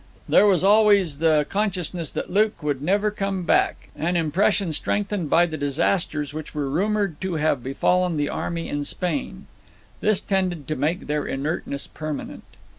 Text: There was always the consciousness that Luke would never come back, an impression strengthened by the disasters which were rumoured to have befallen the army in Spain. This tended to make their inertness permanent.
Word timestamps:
There 0.27 0.47
was 0.47 0.63
always 0.63 1.19
the 1.19 1.45
consciousness 1.47 2.11
that 2.13 2.33
Luke 2.33 2.63
would 2.63 2.81
never 2.81 3.11
come 3.11 3.43
back, 3.43 3.91
an 3.95 4.17
impression 4.17 4.73
strengthened 4.73 5.29
by 5.29 5.45
the 5.45 5.59
disasters 5.59 6.33
which 6.33 6.55
were 6.55 6.71
rumoured 6.71 7.21
to 7.21 7.35
have 7.35 7.61
befallen 7.61 8.17
the 8.17 8.27
army 8.27 8.67
in 8.67 8.83
Spain. 8.83 9.45
This 9.99 10.19
tended 10.19 10.67
to 10.69 10.75
make 10.75 11.05
their 11.05 11.27
inertness 11.27 11.85
permanent. 11.85 12.45